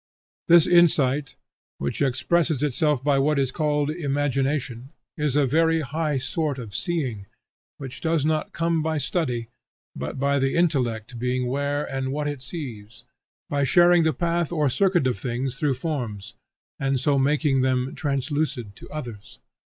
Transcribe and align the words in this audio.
This 0.47 0.65
insight, 0.65 1.35
which 1.77 2.01
expresses 2.01 2.63
itself 2.63 3.03
by 3.03 3.19
what 3.19 3.37
is 3.37 3.51
called 3.51 3.91
Imagination, 3.91 4.89
is 5.15 5.35
a 5.35 5.45
very 5.45 5.81
high 5.81 6.17
sort 6.17 6.57
of 6.57 6.73
seeing, 6.73 7.27
which 7.77 8.01
does 8.01 8.25
not 8.25 8.51
come 8.51 8.81
by 8.81 8.97
study, 8.97 9.49
but 9.95 10.17
by 10.17 10.39
the 10.39 10.55
intellect 10.55 11.19
being 11.19 11.45
where 11.45 11.85
and 11.85 12.11
what 12.11 12.27
it 12.27 12.41
sees; 12.41 13.03
by 13.47 13.63
sharing 13.63 14.01
the 14.01 14.11
path 14.11 14.51
or 14.51 14.69
circuit 14.71 15.05
of 15.05 15.19
things 15.19 15.59
through 15.59 15.75
forms, 15.75 16.33
and 16.79 16.99
so 16.99 17.19
making 17.19 17.61
them 17.61 17.93
translucid 17.93 18.75
to 18.77 18.89
others. 18.89 19.37